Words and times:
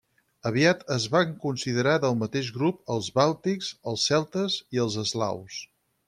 Aviat 0.49 0.79
es 0.93 1.03
van 1.15 1.33
considerar 1.43 1.93
del 2.05 2.17
mateix 2.21 2.49
grup 2.55 2.79
els 2.95 3.09
bàltics, 3.19 3.69
els 3.91 4.07
celtes 4.13 4.57
i 4.79 4.83
els 4.85 4.97
eslaus. 5.05 5.59